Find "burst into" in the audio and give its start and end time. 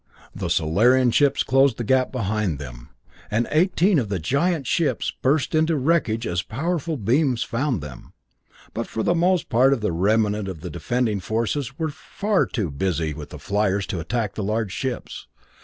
5.21-5.75